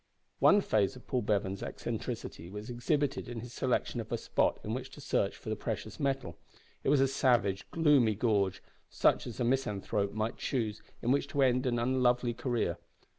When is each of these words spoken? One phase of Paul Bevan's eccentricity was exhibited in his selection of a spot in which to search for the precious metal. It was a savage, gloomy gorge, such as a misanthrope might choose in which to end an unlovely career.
One 0.39 0.61
phase 0.61 0.95
of 0.95 1.05
Paul 1.05 1.21
Bevan's 1.21 1.61
eccentricity 1.61 2.49
was 2.49 2.71
exhibited 2.71 3.29
in 3.29 3.41
his 3.41 3.53
selection 3.53 3.99
of 4.01 4.11
a 4.11 4.17
spot 4.17 4.59
in 4.63 4.73
which 4.73 4.89
to 4.95 4.99
search 4.99 5.37
for 5.37 5.49
the 5.49 5.55
precious 5.55 5.99
metal. 5.99 6.39
It 6.83 6.89
was 6.89 7.01
a 7.01 7.07
savage, 7.07 7.69
gloomy 7.69 8.15
gorge, 8.15 8.63
such 8.89 9.27
as 9.27 9.39
a 9.39 9.43
misanthrope 9.43 10.13
might 10.13 10.37
choose 10.37 10.81
in 11.03 11.11
which 11.11 11.27
to 11.27 11.43
end 11.43 11.67
an 11.67 11.77
unlovely 11.77 12.33
career. 12.33 12.79